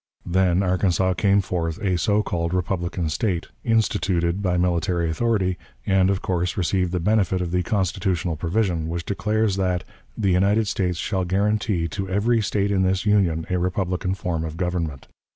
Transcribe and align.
Then 0.25 0.63
Arkansas 0.63 1.13
came 1.13 1.41
forth 1.41 1.77
a 1.77 1.95
so 1.95 2.23
called 2.23 2.55
republican 2.55 3.07
State, 3.07 3.49
"instituted" 3.63 4.41
by 4.41 4.57
military 4.57 5.11
authority, 5.11 5.59
and, 5.85 6.09
of 6.09 6.23
course, 6.23 6.57
received 6.57 6.91
the 6.91 6.99
benefit 6.99 7.39
of 7.39 7.51
the 7.51 7.61
constitutional 7.61 8.35
provision, 8.35 8.89
which 8.89 9.05
declares 9.05 9.57
that 9.57 9.83
"the 10.17 10.31
United 10.31 10.67
States 10.67 10.97
shall 10.97 11.23
guarantee 11.23 11.87
to 11.89 12.09
every 12.09 12.41
State 12.41 12.71
in 12.71 12.81
this 12.81 13.05
Union 13.05 13.45
a 13.51 13.59
republican 13.59 14.15
form 14.15 14.43
of 14.43 14.57
government." 14.57 15.05